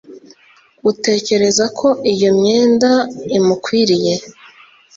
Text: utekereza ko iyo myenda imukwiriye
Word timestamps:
utekereza 0.91 1.65
ko 1.79 1.87
iyo 2.13 2.29
myenda 2.39 2.91
imukwiriye 3.37 4.13